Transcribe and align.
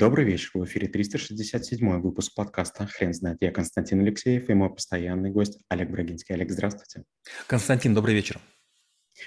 Добрый 0.00 0.24
вечер. 0.24 0.52
В 0.54 0.64
эфире 0.64 0.88
367 0.88 2.00
выпуск 2.00 2.34
подкаста 2.34 2.86
«Хрен 2.86 3.12
знает». 3.12 3.36
Я 3.42 3.52
Константин 3.52 4.00
Алексеев 4.00 4.48
и 4.48 4.54
мой 4.54 4.72
постоянный 4.72 5.30
гость 5.30 5.58
Олег 5.68 5.90
Брагинский. 5.90 6.34
Олег, 6.34 6.50
здравствуйте. 6.50 7.04
Константин, 7.46 7.92
добрый 7.92 8.14
вечер. 8.14 8.40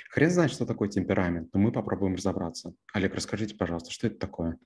Хрен 0.09 0.31
знает, 0.31 0.49
что 0.51 0.65
такое 0.65 0.89
темперамент, 0.89 1.53
но 1.53 1.59
мы 1.59 1.71
попробуем 1.71 2.15
разобраться. 2.15 2.73
Олег, 2.91 3.13
расскажите, 3.13 3.53
пожалуйста, 3.55 3.91
что 3.91 4.07
это 4.07 4.17
такое? 4.17 4.57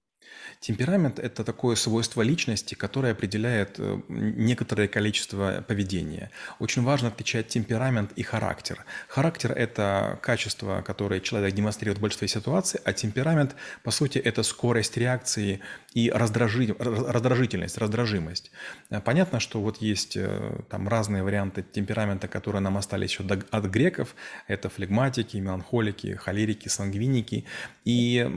Темперамент– 0.60 1.20
это 1.20 1.44
такое 1.44 1.76
свойство 1.76 2.22
личности, 2.22 2.74
которое 2.74 3.12
определяет 3.14 3.76
э, 3.78 4.00
некоторое 4.10 4.88
количество 4.88 5.64
поведения. 5.68 6.32
Очень 6.60 6.84
важно 6.84 7.10
отличать 7.10 7.48
темперамент 7.48 8.12
и 8.14 8.24
характер. 8.24 8.84
Характер– 9.08 9.52
это 9.56 10.20
качество, 10.22 10.82
которое 10.82 11.20
человек 11.20 11.54
демонстрирует 11.54 12.00
в 12.00 12.02
большинстве 12.02 12.28
ситуаций, 12.28 12.80
а 12.84 12.94
темперамент, 12.94 13.56
по 13.84 13.92
сути, 13.92 14.18
это 14.18 14.42
скорость 14.44 14.98
реакции 14.98 15.62
и 15.94 16.10
раздражи... 16.10 16.76
раздражительность, 16.80 17.78
раздражимость. 17.78 18.52
Э, 18.90 19.00
понятно, 19.00 19.40
что 19.40 19.62
вот 19.62 19.78
есть 19.78 20.18
э, 20.18 20.62
там 20.70 20.88
разные 20.88 21.22
варианты 21.22 21.64
темперамента, 21.72 22.28
которые 22.28 22.62
нам 22.62 22.78
остались 22.78 23.12
еще 23.12 23.24
от 23.52 23.66
греков. 23.66 24.16
Это 24.48 24.70
флегматики, 24.70 25.38
меланхолики, 25.38 26.16
холерики, 26.16 26.68
сангвиники. 26.68 27.46
И 27.86 28.28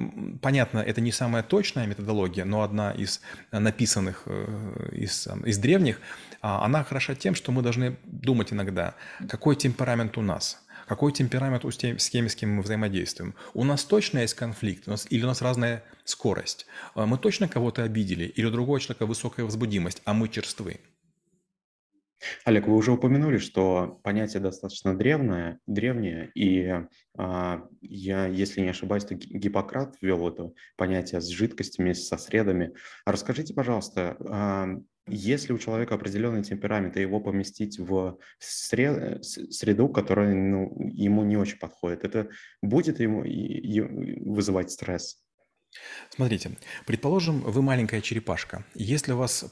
понятно, 0.42 0.80
это 0.80 1.00
не 1.00 1.12
самое 1.12 1.42
точное, 1.42 1.70
научная 1.70 1.87
методология, 1.87 2.45
но 2.45 2.62
одна 2.62 2.92
из 2.92 3.20
написанных 3.52 4.23
э, 4.27 4.88
из, 4.92 5.28
из 5.45 5.59
древних, 5.59 6.01
а, 6.42 6.65
она 6.65 6.84
хороша 6.84 7.15
тем, 7.15 7.34
что 7.34 7.52
мы 7.52 7.62
должны 7.62 7.97
думать 8.05 8.52
иногда, 8.52 8.95
какой 9.28 9.56
темперамент 9.56 10.19
у 10.19 10.23
нас, 10.23 10.62
какой 10.88 11.12
темперамент 11.12 11.64
у 11.64 11.70
с 11.70 11.77
кем, 11.77 12.28
с 12.28 12.34
кем 12.34 12.56
мы 12.56 12.62
взаимодействуем. 12.62 13.34
У 13.55 13.64
нас 13.64 13.84
точно 13.84 14.20
есть 14.20 14.34
конфликт, 14.34 14.88
у 14.88 14.91
нас, 14.91 15.06
или 15.11 15.23
у 15.25 15.27
нас 15.27 15.42
разная 15.42 15.83
скорость. 16.05 16.66
Мы 16.95 17.19
точно 17.19 17.48
кого-то 17.48 17.84
обидели, 17.84 18.25
или 18.25 18.47
у 18.47 18.50
другого 18.50 18.80
человека 18.80 19.06
высокая 19.06 19.45
возбудимость, 19.45 20.02
а 20.05 20.12
мы 20.12 20.28
черствы. 20.28 20.80
Олег, 22.44 22.66
вы 22.66 22.76
уже 22.76 22.92
упомянули, 22.92 23.38
что 23.38 24.00
понятие 24.02 24.40
достаточно 24.40 24.96
древнее, 24.96 25.58
древнее, 25.66 26.30
и 26.34 26.84
а, 27.16 27.66
я, 27.80 28.26
если 28.26 28.60
не 28.60 28.68
ошибаюсь, 28.68 29.04
то 29.04 29.14
Гиппократ 29.14 29.96
ввел 30.00 30.28
это 30.28 30.52
понятие 30.76 31.20
с 31.20 31.28
жидкостями, 31.28 31.92
со 31.92 32.16
средами. 32.18 32.74
А 33.04 33.12
расскажите, 33.12 33.54
пожалуйста, 33.54 34.16
а, 34.20 34.68
если 35.06 35.52
у 35.52 35.58
человека 35.58 35.94
определенный 35.94 36.42
темперамент, 36.42 36.96
и 36.96 37.00
его 37.00 37.20
поместить 37.20 37.78
в 37.78 38.18
среду, 38.38 39.88
которая 39.88 40.34
ну, 40.34 40.72
ему 40.92 41.24
не 41.24 41.36
очень 41.36 41.58
подходит, 41.58 42.04
это 42.04 42.28
будет 42.62 43.00
ему 43.00 43.24
вызывать 44.32 44.70
стресс? 44.70 45.22
Смотрите, 46.10 46.58
предположим, 46.86 47.40
вы 47.40 47.62
маленькая 47.62 48.00
черепашка. 48.00 48.64
Если 48.74 49.12
вас 49.12 49.44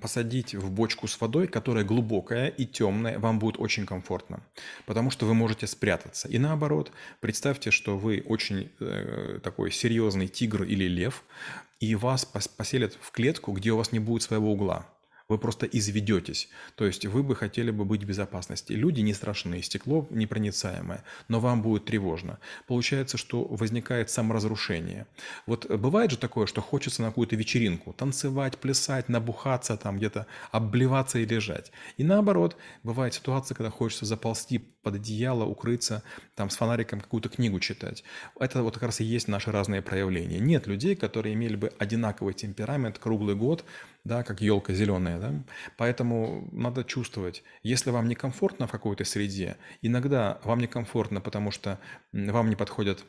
посадить 0.00 0.54
в 0.54 0.70
бочку 0.70 1.08
с 1.08 1.20
водой, 1.20 1.48
которая 1.48 1.84
глубокая 1.84 2.48
и 2.48 2.64
темная, 2.64 3.18
вам 3.18 3.38
будет 3.38 3.58
очень 3.58 3.84
комфортно, 3.84 4.46
потому 4.86 5.10
что 5.10 5.26
вы 5.26 5.34
можете 5.34 5.66
спрятаться. 5.66 6.28
И 6.28 6.38
наоборот, 6.38 6.92
представьте, 7.20 7.70
что 7.70 7.98
вы 7.98 8.22
очень 8.26 8.70
э, 8.80 9.40
такой 9.42 9.72
серьезный 9.72 10.28
тигр 10.28 10.62
или 10.62 10.84
лев, 10.84 11.24
и 11.80 11.94
вас 11.96 12.24
поселят 12.24 12.96
в 13.00 13.10
клетку, 13.10 13.52
где 13.52 13.72
у 13.72 13.76
вас 13.76 13.92
не 13.92 13.98
будет 13.98 14.22
своего 14.22 14.52
угла 14.52 14.93
вы 15.34 15.38
просто 15.38 15.66
изведетесь. 15.66 16.48
То 16.76 16.86
есть 16.86 17.06
вы 17.06 17.22
бы 17.22 17.34
хотели 17.34 17.70
бы 17.70 17.84
быть 17.84 18.04
в 18.04 18.06
безопасности. 18.06 18.72
Люди 18.72 19.00
не 19.00 19.12
страшные, 19.12 19.62
стекло 19.62 20.06
непроницаемое, 20.10 21.02
но 21.28 21.40
вам 21.40 21.62
будет 21.62 21.84
тревожно. 21.86 22.38
Получается, 22.66 23.18
что 23.18 23.44
возникает 23.44 24.10
саморазрушение. 24.10 25.06
Вот 25.46 25.66
бывает 25.66 26.12
же 26.12 26.18
такое, 26.18 26.46
что 26.46 26.60
хочется 26.60 27.02
на 27.02 27.08
какую-то 27.08 27.36
вечеринку 27.36 27.92
танцевать, 27.92 28.58
плясать, 28.58 29.08
набухаться, 29.08 29.76
там 29.76 29.98
где-то 29.98 30.26
обливаться 30.52 31.18
и 31.18 31.26
лежать. 31.26 31.72
И 31.96 32.04
наоборот, 32.04 32.56
бывает 32.84 33.14
ситуация, 33.14 33.56
когда 33.56 33.70
хочется 33.70 34.04
заползти 34.04 34.58
под 34.58 34.94
одеяло, 34.96 35.44
укрыться, 35.44 36.02
там 36.36 36.50
с 36.50 36.56
фонариком 36.56 37.00
какую-то 37.00 37.28
книгу 37.28 37.58
читать. 37.58 38.04
Это 38.38 38.62
вот 38.62 38.74
как 38.74 38.84
раз 38.84 39.00
и 39.00 39.04
есть 39.04 39.28
наши 39.28 39.50
разные 39.50 39.82
проявления. 39.82 40.38
Нет 40.38 40.66
людей, 40.66 40.94
которые 40.94 41.34
имели 41.34 41.56
бы 41.56 41.72
одинаковый 41.78 42.34
темперамент 42.34 42.98
круглый 42.98 43.34
год, 43.34 43.64
да, 44.04 44.22
как 44.22 44.42
елка 44.42 44.74
зеленая, 44.74 45.18
да. 45.24 45.44
Поэтому 45.76 46.48
надо 46.52 46.84
чувствовать, 46.84 47.42
если 47.62 47.90
вам 47.90 48.08
некомфортно 48.08 48.66
в 48.66 48.70
какой-то 48.70 49.04
среде, 49.04 49.56
иногда 49.82 50.40
вам 50.44 50.60
некомфортно, 50.60 51.20
потому 51.20 51.50
что 51.50 51.80
вам 52.12 52.50
не 52.50 52.56
подходят 52.56 53.04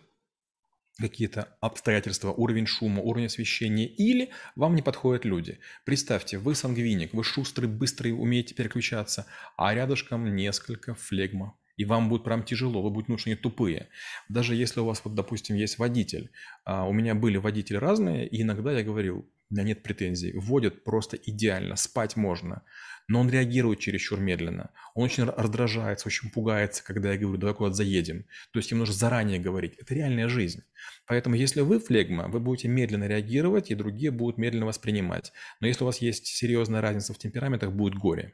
какие-то 0.97 1.57
обстоятельства, 1.59 2.31
уровень 2.31 2.65
шума, 2.65 3.01
уровень 3.01 3.25
освещения, 3.25 3.85
или 3.85 4.29
вам 4.55 4.75
не 4.75 4.81
подходят 4.81 5.25
люди. 5.25 5.59
Представьте, 5.83 6.37
вы 6.37 6.55
сангвиник, 6.55 7.13
вы 7.13 7.23
шустрый, 7.23 7.67
быстрый, 7.67 8.11
умеете 8.11 8.55
переключаться, 8.55 9.25
а 9.57 9.73
рядышком 9.73 10.35
несколько 10.35 10.95
флегма. 10.95 11.57
И 11.75 11.83
вам 11.83 12.07
будет 12.07 12.23
прям 12.23 12.43
тяжело, 12.43 12.81
вы 12.81 12.89
будете 12.89 13.11
нужны 13.11 13.35
тупые. 13.35 13.89
Даже 14.29 14.55
если 14.55 14.79
у 14.79 14.85
вас, 14.85 15.01
вот, 15.03 15.13
допустим, 15.15 15.57
есть 15.57 15.77
водитель. 15.77 16.31
А 16.63 16.87
у 16.87 16.93
меня 16.93 17.13
были 17.15 17.35
водители 17.35 17.75
разные, 17.75 18.25
и 18.25 18.41
иногда 18.41 18.71
я 18.71 18.81
говорил, 18.81 19.29
у 19.49 19.53
меня 19.53 19.63
нет 19.63 19.83
претензий. 19.83 20.33
Вводят 20.33 20.83
просто 20.83 21.17
идеально, 21.17 21.75
спать 21.75 22.15
можно. 22.15 22.63
Но 23.07 23.19
он 23.19 23.29
реагирует 23.29 23.79
чересчур 23.79 24.19
медленно. 24.19 24.71
Он 24.95 25.03
очень 25.03 25.25
раздражается, 25.25 26.07
очень 26.07 26.31
пугается, 26.31 26.83
когда 26.83 27.11
я 27.11 27.19
говорю, 27.19 27.37
давай 27.37 27.53
куда-то 27.53 27.75
заедем. 27.75 28.25
То 28.51 28.57
есть 28.57 28.71
им 28.71 28.79
нужно 28.79 28.95
заранее 28.95 29.39
говорить. 29.39 29.75
Это 29.77 29.93
реальная 29.93 30.27
жизнь. 30.27 30.63
Поэтому 31.05 31.35
если 31.35 31.61
вы 31.61 31.79
флегма, 31.79 32.27
вы 32.27 32.39
будете 32.39 32.67
медленно 32.67 33.05
реагировать, 33.05 33.69
и 33.69 33.75
другие 33.75 34.09
будут 34.09 34.39
медленно 34.39 34.65
воспринимать. 34.65 35.33
Но 35.59 35.67
если 35.67 35.83
у 35.83 35.87
вас 35.87 35.99
есть 35.99 36.25
серьезная 36.25 36.81
разница 36.81 37.13
в 37.13 37.19
темпераментах, 37.19 37.71
будет 37.71 37.93
горе. 37.93 38.33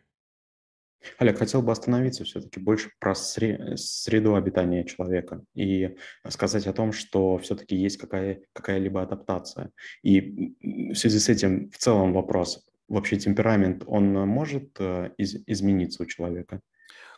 Олег, 1.18 1.38
хотел 1.38 1.62
бы 1.62 1.72
остановиться 1.72 2.24
все-таки 2.24 2.60
больше 2.60 2.92
про 3.00 3.16
среду 3.16 4.36
обитания 4.36 4.84
человека 4.84 5.44
и 5.56 5.96
сказать 6.30 6.68
о 6.68 6.74
том, 6.74 6.92
что 6.92 7.38
все-таки 7.38 7.76
есть 7.76 7.98
какая, 7.98 8.42
какая-либо 8.54 9.02
адаптация. 9.02 9.72
И 10.04 10.56
в 10.62 10.96
связи 10.96 11.20
с 11.20 11.30
этим 11.30 11.70
в 11.72 11.78
целом 11.78 12.14
вопрос, 12.14 12.66
вообще 12.88 13.18
темперамент, 13.18 13.84
он 13.88 14.14
может 14.28 14.76
э, 14.80 15.12
из, 15.18 15.36
измениться 15.48 16.04
у 16.04 16.06
человека? 16.06 16.62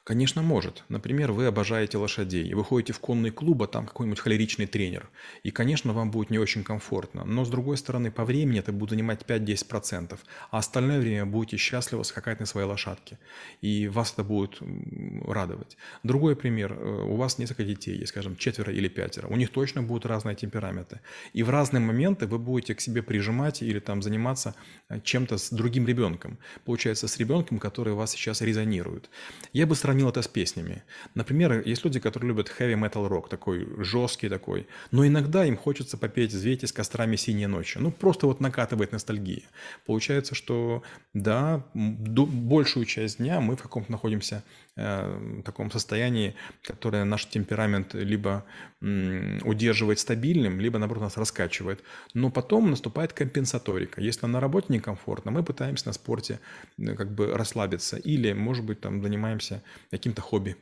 Конечно, 0.05 0.41
может. 0.41 0.83
Например, 0.89 1.31
вы 1.31 1.45
обожаете 1.45 1.97
лошадей, 1.97 2.45
и 2.45 2.53
вы 2.53 2.65
ходите 2.65 2.91
в 2.91 2.99
конный 2.99 3.31
клуб, 3.31 3.61
а 3.61 3.67
там 3.67 3.85
какой-нибудь 3.85 4.19
холеричный 4.19 4.67
тренер. 4.67 5.09
И, 5.43 5.51
конечно, 5.51 5.93
вам 5.93 6.11
будет 6.11 6.29
не 6.29 6.37
очень 6.39 6.65
комфортно. 6.65 7.23
Но, 7.23 7.45
с 7.45 7.49
другой 7.49 7.77
стороны, 7.77 8.11
по 8.11 8.25
времени 8.25 8.59
это 8.59 8.73
будет 8.73 8.89
занимать 8.89 9.21
5-10%, 9.21 10.19
а 10.51 10.57
остальное 10.57 10.99
время 10.99 11.25
будете 11.25 11.55
счастливо 11.55 12.03
скакать 12.03 12.41
на 12.41 12.45
своей 12.45 12.67
лошадке. 12.67 13.17
И 13.61 13.87
вас 13.87 14.11
это 14.11 14.25
будет 14.25 14.59
радовать. 15.25 15.77
Другой 16.03 16.35
пример. 16.35 16.73
Э, 16.73 17.05
у 17.05 17.15
вас 17.15 17.37
несколько 17.37 17.63
детей, 17.63 17.97
есть, 17.97 18.09
скажем, 18.09 18.35
четверо 18.35 18.73
или 18.73 18.89
пятеро. 18.89 19.27
У 19.27 19.37
них 19.37 19.51
точно 19.51 19.83
будут 19.83 20.05
разные 20.05 20.35
темпераменты. 20.35 20.99
И 21.31 21.43
в 21.43 21.49
разные 21.49 21.79
моменты 21.79 22.27
вы 22.27 22.39
будете 22.39 22.75
к 22.75 22.81
себе 22.81 23.03
прижимать 23.03 23.61
или 23.61 23.79
там 23.79 24.01
заниматься 24.01 24.53
э, 24.89 24.99
чем-то 25.01 25.37
с 25.37 25.49
другим 25.49 25.87
ребенком. 25.87 26.39
Получается, 26.65 27.07
с 27.07 27.17
ребенком, 27.17 27.57
который 27.57 27.93
вас 27.93 28.11
сейчас 28.11 28.41
резонирует. 28.41 29.09
Я 29.53 29.65
бы 29.65 29.75
сравнил 29.75 29.92
сравнил 29.93 30.09
это 30.09 30.23
с 30.23 30.27
песнями. 30.27 30.81
Например, 31.13 31.61
есть 31.67 31.85
люди, 31.85 31.99
которые 31.99 32.29
любят 32.29 32.51
heavy 32.59 32.73
metal 32.73 33.07
рок, 33.07 33.29
такой 33.29 33.67
жесткий 33.83 34.27
такой, 34.27 34.65
но 34.91 35.05
иногда 35.05 35.45
им 35.45 35.55
хочется 35.55 35.97
попеть 35.97 36.33
«Взвейте 36.33 36.65
с 36.65 36.71
кострами 36.71 37.15
синие 37.15 37.47
ночи». 37.47 37.77
Ну, 37.77 37.91
просто 37.91 38.25
вот 38.25 38.39
накатывает 38.41 38.91
ностальгия. 38.91 39.43
Получается, 39.85 40.33
что 40.33 40.81
да, 41.13 41.63
большую 41.75 42.85
часть 42.85 43.17
дня 43.19 43.39
мы 43.39 43.55
в 43.55 43.61
каком-то 43.61 43.91
находимся 43.91 44.43
э, 44.75 45.41
таком 45.43 45.71
состоянии, 45.71 46.35
которое 46.61 47.03
наш 47.03 47.25
темперамент 47.25 47.93
либо 47.93 48.45
удерживает 48.81 49.99
стабильным, 49.99 50.59
либо, 50.59 50.77
наоборот, 50.77 51.03
нас 51.03 51.17
раскачивает. 51.17 51.83
Но 52.13 52.29
потом 52.29 52.69
наступает 52.69 53.13
компенсаторика. 53.13 54.01
Если 54.01 54.25
на 54.27 54.39
работе 54.39 54.67
некомфортно, 54.69 55.31
мы 55.31 55.43
пытаемся 55.43 55.87
на 55.87 55.93
спорте 55.93 56.39
э, 56.77 56.95
как 56.95 57.13
бы 57.13 57.33
расслабиться 57.33 57.97
или, 57.97 58.33
может 58.33 58.65
быть, 58.65 58.81
там 58.81 59.01
занимаемся 59.01 59.63
каким-то 59.91 60.21
хобби. 60.21 60.55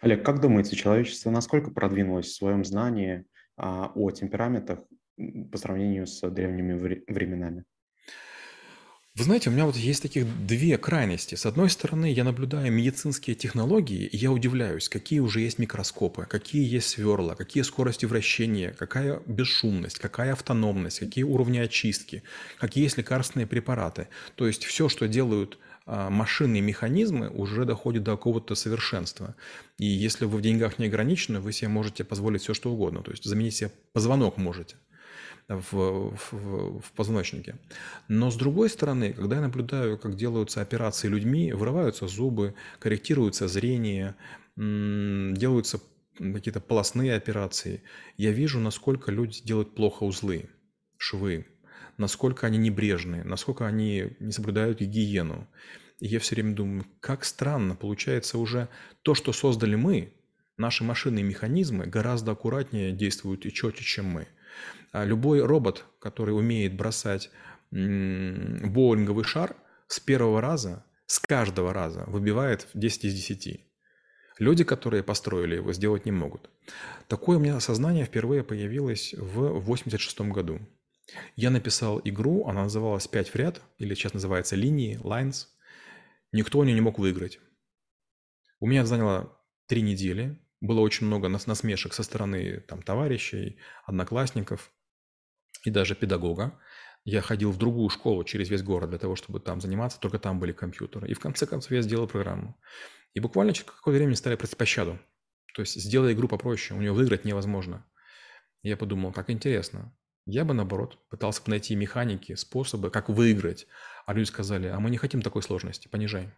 Олег, 0.00 0.24
как 0.24 0.40
думаете, 0.40 0.76
человечество 0.76 1.30
насколько 1.30 1.70
продвинулось 1.70 2.26
в 2.26 2.34
своем 2.34 2.64
знании 2.64 3.24
а, 3.56 3.92
о 3.94 4.10
темпераментах 4.10 4.80
по 5.50 5.58
сравнению 5.58 6.06
с 6.06 6.28
древними 6.30 6.72
временами? 7.06 7.64
Вы 9.16 9.22
знаете, 9.22 9.48
у 9.48 9.52
меня 9.52 9.64
вот 9.64 9.76
есть 9.76 10.02
таких 10.02 10.26
две 10.44 10.76
крайности. 10.76 11.36
С 11.36 11.46
одной 11.46 11.70
стороны, 11.70 12.12
я 12.12 12.24
наблюдаю 12.24 12.72
медицинские 12.72 13.36
технологии, 13.36 14.06
и 14.06 14.16
я 14.16 14.32
удивляюсь, 14.32 14.88
какие 14.88 15.20
уже 15.20 15.38
есть 15.38 15.60
микроскопы, 15.60 16.26
какие 16.28 16.68
есть 16.68 16.88
сверла, 16.88 17.36
какие 17.36 17.62
скорости 17.62 18.06
вращения, 18.06 18.72
какая 18.72 19.22
бесшумность, 19.26 20.00
какая 20.00 20.32
автономность, 20.32 20.98
какие 20.98 21.22
уровни 21.22 21.58
очистки, 21.58 22.24
какие 22.58 22.82
есть 22.82 22.98
лекарственные 22.98 23.46
препараты. 23.46 24.08
То 24.34 24.48
есть 24.48 24.64
все, 24.64 24.88
что 24.88 25.06
делают 25.06 25.58
а, 25.86 26.10
машины 26.10 26.56
и 26.56 26.60
механизмы 26.60 27.28
уже 27.28 27.64
доходят 27.66 28.02
до 28.02 28.16
какого-то 28.16 28.56
совершенства. 28.56 29.36
И 29.78 29.86
если 29.86 30.24
вы 30.24 30.38
в 30.38 30.42
деньгах 30.42 30.80
не 30.80 30.86
ограничены, 30.86 31.38
вы 31.38 31.52
себе 31.52 31.68
можете 31.68 32.02
позволить 32.02 32.42
все, 32.42 32.52
что 32.52 32.72
угодно. 32.72 33.04
То 33.04 33.12
есть 33.12 33.22
заменить 33.22 33.54
себе 33.54 33.70
позвонок 33.92 34.38
можете. 34.38 34.74
В, 35.48 36.16
в, 36.32 36.80
в 36.80 36.92
позвоночнике. 36.92 37.56
Но 38.08 38.30
с 38.30 38.36
другой 38.36 38.70
стороны, 38.70 39.12
когда 39.12 39.36
я 39.36 39.42
наблюдаю, 39.42 39.98
как 39.98 40.16
делаются 40.16 40.60
операции 40.60 41.08
людьми, 41.08 41.52
вырываются 41.52 42.06
зубы, 42.06 42.54
корректируется 42.78 43.48
зрение, 43.48 44.16
делаются 44.56 45.80
какие-то 46.16 46.60
полостные 46.60 47.14
операции, 47.14 47.82
я 48.16 48.30
вижу, 48.30 48.60
насколько 48.60 49.10
люди 49.10 49.42
делают 49.42 49.74
плохо 49.74 50.04
узлы, 50.04 50.48
швы, 50.96 51.46
насколько 51.98 52.46
они 52.46 52.58
небрежны, 52.58 53.24
насколько 53.24 53.66
они 53.66 54.16
не 54.20 54.32
соблюдают 54.32 54.80
гигиену. 54.80 55.48
И 56.00 56.06
я 56.06 56.18
все 56.20 56.34
время 56.34 56.54
думаю, 56.54 56.86
как 57.00 57.24
странно, 57.24 57.74
получается 57.74 58.38
уже 58.38 58.68
то, 59.02 59.14
что 59.14 59.32
создали 59.32 59.74
мы, 59.74 60.12
наши 60.56 60.84
машины 60.84 61.20
и 61.20 61.24
механизмы 61.24 61.86
гораздо 61.86 62.32
аккуратнее 62.32 62.92
действуют 62.92 63.46
и 63.46 63.52
четче, 63.52 63.84
чем 63.84 64.06
мы. 64.06 64.28
А 64.92 65.04
любой 65.04 65.44
робот, 65.44 65.84
который 66.00 66.30
умеет 66.30 66.76
бросать 66.76 67.30
боулинговый 67.70 69.24
шар, 69.24 69.56
с 69.88 70.00
первого 70.00 70.40
раза, 70.40 70.84
с 71.06 71.18
каждого 71.18 71.72
раза 71.72 72.04
выбивает 72.06 72.68
10 72.74 73.04
из 73.04 73.14
10. 73.14 73.60
Люди, 74.38 74.64
которые 74.64 75.02
построили 75.02 75.56
его, 75.56 75.72
сделать 75.72 76.06
не 76.06 76.12
могут. 76.12 76.50
Такое 77.08 77.36
у 77.36 77.40
меня 77.40 77.56
осознание 77.56 78.04
впервые 78.04 78.42
появилось 78.42 79.14
в 79.14 79.60
86 79.60 80.20
году. 80.22 80.60
Я 81.36 81.50
написал 81.50 82.00
игру, 82.04 82.46
она 82.46 82.64
называлась 82.64 83.06
«Пять 83.06 83.28
в 83.28 83.36
ряд», 83.36 83.60
или 83.78 83.94
сейчас 83.94 84.14
называется 84.14 84.56
«Линии», 84.56 84.98
«Lines». 85.02 85.46
Никто 86.32 86.58
у 86.58 86.64
нее 86.64 86.74
не 86.74 86.80
мог 86.80 86.98
выиграть. 86.98 87.38
У 88.58 88.66
меня 88.66 88.84
заняло 88.86 89.38
три 89.66 89.82
недели. 89.82 90.38
Было 90.64 90.80
очень 90.80 91.06
много 91.06 91.28
нас 91.28 91.46
насмешек 91.46 91.92
со 91.92 92.02
стороны 92.02 92.60
там, 92.60 92.80
товарищей, 92.80 93.58
одноклассников 93.84 94.72
и 95.62 95.68
даже 95.68 95.94
педагога. 95.94 96.58
Я 97.04 97.20
ходил 97.20 97.50
в 97.52 97.58
другую 97.58 97.90
школу 97.90 98.24
через 98.24 98.48
весь 98.48 98.62
город 98.62 98.88
для 98.88 98.98
того, 98.98 99.14
чтобы 99.14 99.40
там 99.40 99.60
заниматься, 99.60 100.00
только 100.00 100.18
там 100.18 100.40
были 100.40 100.52
компьютеры. 100.52 101.06
И 101.06 101.12
в 101.12 101.20
конце 101.20 101.44
концов 101.44 101.70
я 101.70 101.82
сделал 101.82 102.06
программу. 102.06 102.58
И 103.12 103.20
буквально 103.20 103.52
через 103.52 103.66
какое-то 103.66 103.98
время 103.98 104.16
стали 104.16 104.36
просить 104.36 104.56
пощаду. 104.56 104.98
То 105.54 105.60
есть 105.60 105.74
сделай 105.74 106.14
игру 106.14 106.28
попроще, 106.28 106.78
у 106.78 106.80
нее 106.80 106.92
выиграть 106.92 107.26
невозможно. 107.26 107.84
Я 108.62 108.78
подумал, 108.78 109.12
как 109.12 109.28
интересно. 109.28 109.94
Я 110.24 110.46
бы, 110.46 110.54
наоборот, 110.54 110.98
пытался 111.10 111.42
бы 111.42 111.50
найти 111.50 111.74
механики, 111.74 112.36
способы, 112.36 112.88
как 112.88 113.10
выиграть. 113.10 113.66
А 114.06 114.14
люди 114.14 114.28
сказали, 114.28 114.68
а 114.68 114.80
мы 114.80 114.88
не 114.88 114.96
хотим 114.96 115.20
такой 115.20 115.42
сложности, 115.42 115.88
понижай. 115.88 116.32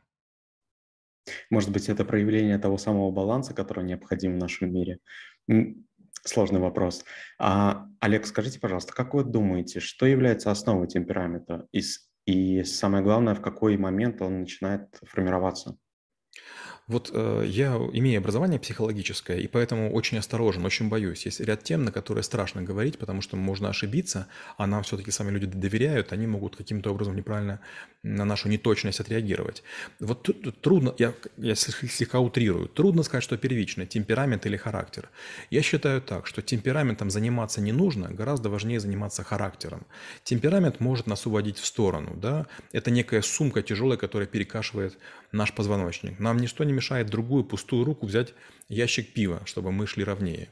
Может 1.50 1.70
быть, 1.70 1.88
это 1.88 2.04
проявление 2.04 2.58
того 2.58 2.78
самого 2.78 3.10
баланса, 3.10 3.54
который 3.54 3.84
необходим 3.84 4.34
в 4.34 4.38
нашем 4.38 4.72
мире. 4.72 4.98
Сложный 6.24 6.60
вопрос. 6.60 7.04
А, 7.38 7.86
Олег, 8.00 8.26
скажите, 8.26 8.58
пожалуйста, 8.58 8.92
как 8.92 9.14
вы 9.14 9.24
думаете, 9.24 9.80
что 9.80 10.06
является 10.06 10.50
основой 10.50 10.88
темперамента? 10.88 11.66
И, 11.72 11.82
и 12.26 12.64
самое 12.64 13.04
главное, 13.04 13.34
в 13.34 13.40
какой 13.40 13.76
момент 13.76 14.20
он 14.22 14.40
начинает 14.40 14.98
формироваться? 15.04 15.76
Вот 16.88 17.10
э, 17.12 17.44
я 17.48 17.74
имею 17.94 18.18
образование 18.18 18.60
психологическое, 18.60 19.40
и 19.40 19.48
поэтому 19.48 19.92
очень 19.92 20.18
осторожен, 20.18 20.64
очень 20.64 20.88
боюсь. 20.88 21.26
Есть 21.26 21.40
ряд 21.40 21.64
тем, 21.64 21.84
на 21.84 21.90
которые 21.90 22.22
страшно 22.22 22.62
говорить, 22.62 22.96
потому 22.96 23.22
что 23.22 23.36
можно 23.36 23.68
ошибиться, 23.68 24.28
а 24.56 24.68
нам 24.68 24.84
все-таки 24.84 25.10
сами 25.10 25.32
люди 25.32 25.46
доверяют, 25.46 26.12
они 26.12 26.28
могут 26.28 26.54
каким-то 26.54 26.90
образом 26.92 27.16
неправильно 27.16 27.60
на 28.04 28.24
нашу 28.24 28.48
неточность 28.48 29.00
отреагировать. 29.00 29.64
Вот 29.98 30.22
тут 30.22 30.60
трудно, 30.60 30.94
я, 30.98 31.12
я 31.38 31.56
слегка 31.56 32.20
утрирую, 32.20 32.68
трудно 32.68 33.02
сказать, 33.02 33.24
что 33.24 33.36
первично, 33.36 33.84
темперамент 33.84 34.46
или 34.46 34.56
характер. 34.56 35.08
Я 35.50 35.62
считаю 35.62 36.00
так, 36.00 36.28
что 36.28 36.40
темпераментом 36.40 37.10
заниматься 37.10 37.60
не 37.60 37.72
нужно, 37.72 38.10
гораздо 38.10 38.48
важнее 38.48 38.78
заниматься 38.78 39.24
характером. 39.24 39.86
Темперамент 40.22 40.78
может 40.78 41.08
нас 41.08 41.26
уводить 41.26 41.58
в 41.58 41.66
сторону, 41.66 42.12
да, 42.14 42.46
это 42.70 42.92
некая 42.92 43.22
сумка 43.22 43.62
тяжелая, 43.62 43.98
которая 43.98 44.28
перекашивает 44.28 44.96
наш 45.32 45.54
позвоночник. 45.54 46.18
Нам 46.18 46.36
ничто 46.38 46.64
не 46.64 46.72
мешает 46.72 47.08
другую 47.08 47.44
пустую 47.44 47.84
руку 47.84 48.06
взять 48.06 48.34
ящик 48.68 49.12
пива, 49.12 49.42
чтобы 49.44 49.72
мы 49.72 49.86
шли 49.86 50.04
ровнее. 50.04 50.48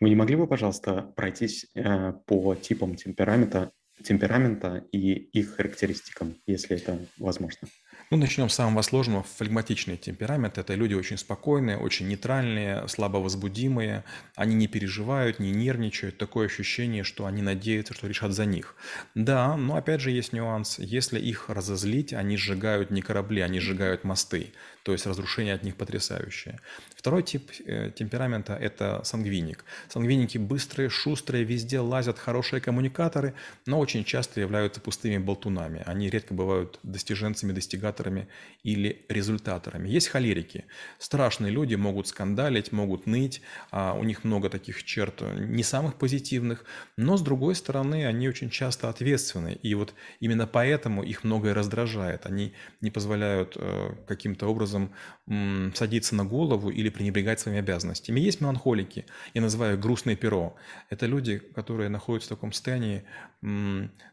Вы 0.00 0.08
не 0.08 0.16
могли 0.16 0.36
бы, 0.36 0.46
пожалуйста, 0.46 1.02
пройтись 1.16 1.66
э, 1.74 2.12
по 2.26 2.54
типам 2.54 2.94
темперамента, 2.94 3.72
темперамента 4.02 4.86
и 4.92 5.14
их 5.14 5.56
характеристикам, 5.56 6.36
если 6.46 6.76
это 6.76 6.98
возможно? 7.18 7.68
Ну, 8.10 8.18
начнем 8.18 8.48
с 8.50 8.54
самого 8.54 8.82
сложного. 8.82 9.24
Флегматичный 9.38 9.96
темперамент– 9.96 10.58
это 10.58 10.74
люди 10.74 10.92
очень 10.94 11.16
спокойные, 11.16 11.78
очень 11.78 12.06
нейтральные, 12.06 12.86
слабо 12.86 13.16
возбудимые. 13.16 14.04
Они 14.36 14.54
не 14.54 14.66
переживают, 14.68 15.38
не 15.38 15.50
нервничают. 15.50 16.18
Такое 16.18 16.46
ощущение, 16.46 17.02
что 17.02 17.24
они 17.24 17.40
надеются, 17.40 17.94
что 17.94 18.06
решат 18.06 18.32
за 18.32 18.44
них. 18.44 18.76
Да, 19.14 19.56
но 19.56 19.76
опять 19.76 20.02
же 20.02 20.10
есть 20.10 20.34
нюанс. 20.34 20.78
Если 20.78 21.18
их 21.18 21.48
разозлить, 21.48 22.12
они 22.12 22.36
сжигают 22.36 22.90
не 22.90 23.00
корабли, 23.00 23.40
они 23.40 23.58
сжигают 23.58 24.04
мосты. 24.04 24.52
То 24.84 24.92
есть 24.92 25.06
разрушение 25.06 25.54
от 25.54 25.62
них 25.62 25.76
потрясающее. 25.76 26.60
Второй 26.94 27.22
тип 27.22 27.50
э, 27.66 27.90
темперамента– 27.96 28.54
это 28.60 29.00
сангвиник. 29.02 29.64
Сангвиники 29.88 30.36
быстрые, 30.36 30.90
шустрые, 30.90 31.44
везде 31.44 31.80
лазят, 31.80 32.18
хорошие 32.18 32.60
коммуникаторы, 32.60 33.32
но 33.64 33.78
очень 33.78 34.04
часто 34.04 34.40
являются 34.40 34.82
пустыми 34.82 35.16
болтунами. 35.16 35.82
Они 35.86 36.10
редко 36.10 36.34
бывают 36.34 36.78
достиженцами, 36.82 37.52
достигаторами 37.52 38.28
или 38.62 39.06
результаторами. 39.08 39.88
Есть 39.88 40.08
холерики. 40.08 40.66
Страшные 40.98 41.50
люди 41.50 41.76
могут 41.76 42.08
скандалить, 42.08 42.70
могут 42.70 43.06
ныть. 43.06 43.40
А 43.70 43.94
у 43.94 44.04
них 44.04 44.22
много 44.22 44.50
таких 44.50 44.84
черт, 44.84 45.22
не 45.38 45.62
самых 45.62 45.94
позитивных, 45.94 46.66
но 46.98 47.16
с 47.16 47.22
другой 47.22 47.54
стороны, 47.54 48.04
они 48.06 48.28
очень 48.28 48.50
часто 48.50 48.90
ответственны. 48.90 49.58
И 49.62 49.74
вот 49.74 49.94
именно 50.20 50.46
поэтому 50.46 51.02
их 51.02 51.24
многое 51.24 51.54
раздражает. 51.54 52.26
Они 52.26 52.52
не 52.82 52.90
позволяют 52.90 53.56
э, 53.56 53.94
каким-то 54.06 54.46
образом 54.46 54.73
образом 54.74 55.74
садиться 55.74 56.14
на 56.14 56.24
голову 56.24 56.70
или 56.70 56.90
пренебрегать 56.90 57.40
своими 57.40 57.60
обязанностями. 57.60 58.20
Есть 58.20 58.40
меланхолики, 58.40 59.06
я 59.34 59.40
называю 59.40 59.78
грустное 59.78 60.16
перо. 60.16 60.54
Это 60.90 61.06
люди, 61.06 61.38
которые 61.38 61.88
находятся 61.88 62.28
в 62.28 62.36
таком 62.36 62.52
состоянии, 62.52 63.04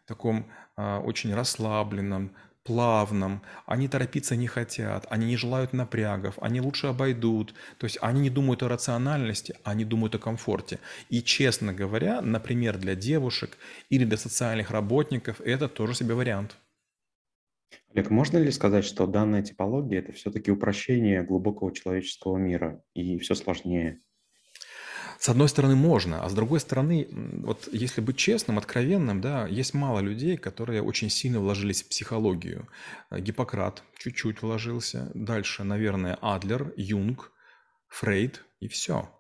таком 0.05 0.45
а, 0.75 0.99
очень 0.99 1.33
расслабленном, 1.33 2.31
плавном, 2.63 3.41
они 3.65 3.87
торопиться 3.87 4.35
не 4.35 4.47
хотят, 4.47 5.07
они 5.09 5.25
не 5.25 5.37
желают 5.37 5.73
напрягов, 5.73 6.35
они 6.41 6.61
лучше 6.61 6.87
обойдут, 6.87 7.55
то 7.79 7.85
есть 7.85 7.97
они 8.01 8.21
не 8.21 8.29
думают 8.29 8.61
о 8.61 8.67
рациональности, 8.67 9.55
они 9.63 9.83
думают 9.83 10.13
о 10.13 10.19
комфорте. 10.19 10.79
И, 11.09 11.23
честно 11.23 11.73
говоря, 11.73 12.21
например, 12.21 12.77
для 12.77 12.93
девушек 12.95 13.57
или 13.89 14.05
для 14.05 14.17
социальных 14.17 14.69
работников 14.69 15.41
это 15.41 15.67
тоже 15.67 15.95
себе 15.95 16.13
вариант. 16.13 16.55
Олег, 17.93 18.09
можно 18.09 18.37
ли 18.37 18.51
сказать, 18.51 18.85
что 18.85 19.07
данная 19.07 19.43
типология– 19.43 19.99
это 19.99 20.13
все-таки 20.13 20.51
упрощение 20.51 21.23
глубокого 21.23 21.73
человеческого 21.73 22.37
мира, 22.37 22.83
и 22.93 23.17
все 23.19 23.35
сложнее? 23.35 23.99
С 25.19 25.29
одной 25.29 25.49
стороны, 25.49 25.75
можно, 25.75 26.23
а 26.23 26.29
с 26.29 26.33
другой 26.33 26.59
стороны, 26.59 27.07
вот 27.11 27.69
если 27.71 28.01
быть 28.01 28.17
честным, 28.17 28.57
откровенным, 28.57 29.21
да, 29.21 29.45
есть 29.45 29.75
мало 29.75 29.99
людей, 29.99 30.35
которые 30.35 30.81
очень 30.81 31.11
сильно 31.11 31.39
вложились 31.39 31.83
в 31.83 31.89
психологию. 31.89 32.67
Гиппократ 33.11 33.83
чуть-чуть 33.99 34.41
вложился, 34.41 35.11
дальше, 35.13 35.63
наверное, 35.63 36.17
Адлер, 36.21 36.73
Юнг, 36.75 37.31
Фрейд 37.87 38.43
и 38.61 38.67
все. 38.67 39.11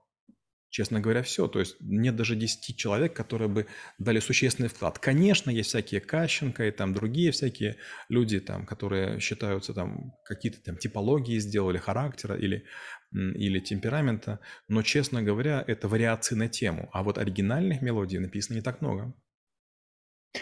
Честно 0.71 1.01
говоря, 1.01 1.21
все. 1.21 1.49
То 1.49 1.59
есть 1.59 1.75
нет 1.81 2.15
даже 2.15 2.37
10 2.37 2.77
человек, 2.77 3.13
которые 3.13 3.49
бы 3.49 3.67
дали 3.99 4.21
существенный 4.21 4.69
вклад. 4.69 4.99
Конечно, 4.99 5.51
есть 5.51 5.67
всякие 5.67 5.99
Кащенко 5.99 6.65
и 6.65 6.71
там 6.71 6.93
другие 6.93 7.31
всякие 7.31 7.75
люди, 8.07 8.39
там, 8.39 8.65
которые 8.65 9.19
считаются 9.19 9.73
там 9.73 10.13
какие-то 10.23 10.63
там 10.63 10.77
типологии 10.77 11.39
сделали, 11.39 11.77
характера 11.77 12.37
или, 12.37 12.63
или 13.11 13.59
темперамента. 13.59 14.39
Но, 14.69 14.81
честно 14.81 15.21
говоря, 15.21 15.61
это 15.67 15.89
вариации 15.89 16.35
на 16.35 16.47
тему. 16.47 16.89
А 16.93 17.03
вот 17.03 17.17
оригинальных 17.17 17.81
мелодий 17.81 18.19
написано 18.19 18.55
не 18.55 18.61
так 18.61 18.79
много. 18.79 19.13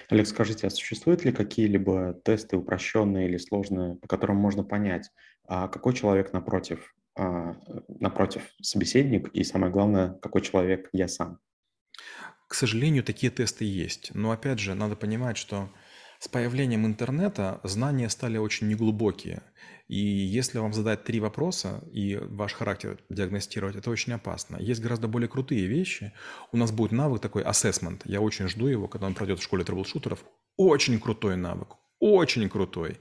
Олег, 0.10 0.28
скажите, 0.28 0.68
а 0.68 0.70
существуют 0.70 1.26
ли 1.26 1.32
какие-либо 1.32 2.14
тесты 2.24 2.56
упрощенные 2.56 3.28
или 3.28 3.38
сложные, 3.38 3.96
по 3.96 4.08
которым 4.08 4.38
можно 4.38 4.64
понять, 4.64 5.10
а 5.48 5.68
какой 5.68 5.96
человек 5.96 6.34
напротив 6.34 6.94
напротив 7.88 8.44
собеседник 8.62 9.30
и 9.30 9.44
самое 9.44 9.72
главное, 9.72 10.14
какой 10.22 10.42
человек 10.42 10.90
я 10.94 11.08
сам. 11.08 11.40
К 12.48 12.56
сожалению, 12.56 13.04
такие 13.04 13.32
тесты 13.32 13.66
есть. 13.66 14.12
Но 14.16 14.32
опять 14.32 14.60
же, 14.60 14.74
надо 14.74 14.96
понимать, 14.96 15.38
что 15.38 15.70
с 16.20 16.28
появлением 16.28 16.86
интернета 16.86 17.62
знания 17.64 18.10
стали 18.10 18.38
очень 18.38 18.68
неглубокие. 18.68 19.44
И 19.88 19.98
если 19.98 20.60
вам 20.60 20.74
задать 20.74 21.04
три 21.04 21.20
вопроса 21.20 21.84
и 21.92 22.16
ваш 22.16 22.54
характер 22.54 23.00
диагностировать, 23.10 23.76
это 23.76 23.90
очень 23.90 24.14
опасно. 24.14 24.58
Есть 24.58 24.82
гораздо 24.82 25.08
более 25.08 25.30
крутые 25.30 25.66
вещи. 25.66 26.12
У 26.52 26.58
нас 26.58 26.72
будет 26.72 26.92
навык 26.92 27.22
такой 27.22 27.44
assessment. 27.44 28.02
Я 28.06 28.20
очень 28.20 28.48
жду 28.48 28.68
его, 28.68 28.88
когда 28.88 29.08
он 29.08 29.16
пройдет 29.16 29.40
в 29.40 29.44
школе 29.44 29.64
трэблшутеров. 29.64 30.26
Очень 30.58 31.00
крутой 31.00 31.38
навык. 31.38 31.78
Очень 32.00 32.50
крутой. 32.50 32.98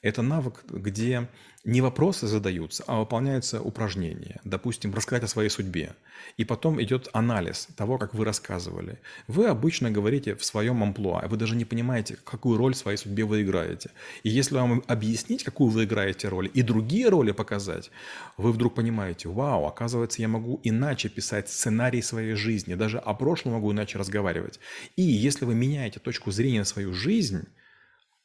Это 0.00 0.22
навык, 0.22 0.64
где 0.68 1.28
не 1.64 1.80
вопросы 1.80 2.28
задаются, 2.28 2.84
а 2.86 3.00
выполняются 3.00 3.60
упражнения. 3.60 4.40
Допустим, 4.44 4.94
рассказать 4.94 5.24
о 5.24 5.28
своей 5.28 5.50
судьбе. 5.50 5.96
И 6.36 6.44
потом 6.44 6.80
идет 6.80 7.08
анализ 7.12 7.68
того, 7.76 7.98
как 7.98 8.14
вы 8.14 8.24
рассказывали. 8.24 9.00
Вы 9.26 9.46
обычно 9.46 9.90
говорите 9.90 10.36
в 10.36 10.44
своем 10.44 10.82
амплуа. 10.82 11.26
Вы 11.26 11.36
даже 11.36 11.56
не 11.56 11.64
понимаете, 11.64 12.16
какую 12.24 12.58
роль 12.58 12.74
в 12.74 12.78
своей 12.78 12.96
судьбе 12.96 13.24
вы 13.24 13.42
играете. 13.42 13.90
И 14.22 14.30
если 14.30 14.54
вам 14.54 14.84
объяснить, 14.86 15.42
какую 15.42 15.70
вы 15.70 15.84
играете 15.84 16.28
роль, 16.28 16.48
и 16.54 16.62
другие 16.62 17.08
роли 17.08 17.32
показать, 17.32 17.90
вы 18.36 18.52
вдруг 18.52 18.74
понимаете, 18.76 19.28
вау, 19.28 19.66
оказывается, 19.66 20.22
я 20.22 20.28
могу 20.28 20.60
иначе 20.62 21.08
писать 21.08 21.48
сценарий 21.50 22.02
своей 22.02 22.34
жизни. 22.34 22.76
Даже 22.76 22.98
о 22.98 23.14
прошлом 23.14 23.54
могу 23.54 23.72
иначе 23.72 23.98
разговаривать. 23.98 24.60
И 24.94 25.02
если 25.02 25.44
вы 25.44 25.54
меняете 25.54 25.98
точку 25.98 26.30
зрения 26.30 26.60
на 26.60 26.64
свою 26.64 26.94
жизнь, 26.94 27.48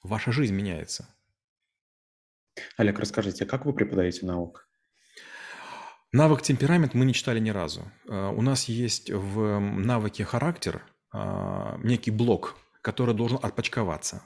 ваша 0.04 0.32
жизнь 0.32 0.54
меняется. 0.54 1.08
Олег, 2.78 3.00
расскажите, 3.00 3.46
как 3.46 3.66
вы 3.66 3.74
преподаете 3.74 4.26
наук? 4.26 4.68
Навык 6.12 6.44
темперамент 6.44 6.94
мы 6.94 7.06
не 7.06 7.14
читали 7.14 7.40
ни 7.40 7.50
разу. 7.50 7.92
Э, 8.08 8.30
у 8.30 8.42
нас 8.42 8.66
есть 8.66 9.10
в 9.10 9.60
навыке 9.60 10.24
характер 10.24 10.84
а, 11.12 11.78
некий 11.84 12.12
блок, 12.12 12.56
который 12.82 13.16
должен 13.16 13.40
отпочковаться. 13.42 14.24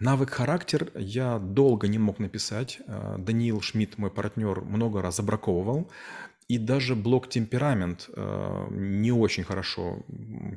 Навык 0.00 0.30
характер 0.30 0.90
я 0.94 1.38
долго 1.38 1.86
не 1.88 1.98
мог 1.98 2.18
написать. 2.18 2.80
Э, 2.86 3.16
Даниил 3.18 3.62
Шмидт, 3.62 3.96
мой 3.96 4.10
партнер, 4.10 4.60
много 4.60 5.00
раз 5.00 5.16
забраковывал. 5.16 5.90
И 6.50 6.58
даже 6.58 6.96
блок 6.96 7.28
темперамент 7.28 8.10
э, 8.12 8.66
не 8.72 9.12
очень 9.12 9.44
хорошо 9.44 10.04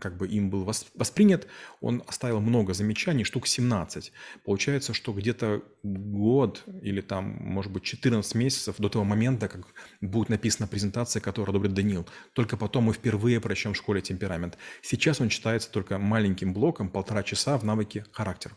как 0.02 0.18
бы 0.18 0.28
им 0.28 0.50
был 0.50 0.64
воспринят. 0.96 1.46
Он 1.82 2.02
оставил 2.08 2.40
много 2.40 2.74
замечаний, 2.74 3.24
штук 3.24 3.46
17. 3.46 4.12
Получается, 4.44 4.96
что 4.96 5.14
где-то 5.14 5.62
год 5.84 6.64
или 6.82 7.02
там, 7.02 7.26
может 7.26 7.72
быть, 7.72 7.84
14 7.84 8.34
месяцев 8.34 8.78
до 8.80 8.90
того 8.90 9.06
момента, 9.06 9.48
как 9.48 9.68
будет 10.02 10.30
написана 10.30 10.68
презентация, 10.68 11.22
которую 11.22 11.52
одобрит 11.52 11.76
Данил. 11.76 12.08
Только 12.34 12.58
потом 12.58 12.86
мы 12.86 12.94
впервые 12.94 13.40
прочтем 13.40 13.74
в 13.74 13.78
школе 13.78 14.02
темперамент. 14.02 14.58
Сейчас 14.82 15.22
он 15.22 15.30
читается 15.30 15.70
только 15.70 16.00
маленьким 16.00 16.54
блоком, 16.54 16.90
полтора 16.90 17.22
часа 17.22 17.56
в 17.60 17.66
навыке 17.66 18.04
характер. 18.12 18.56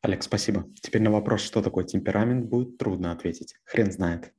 Олег, 0.00 0.22
спасибо. 0.22 0.64
Теперь 0.80 1.02
на 1.02 1.10
вопрос, 1.10 1.42
что 1.42 1.60
такое 1.60 1.84
темперамент, 1.84 2.46
будет 2.46 2.78
трудно 2.78 3.12
ответить. 3.12 3.56
Хрен 3.66 3.92
знает. 3.92 4.32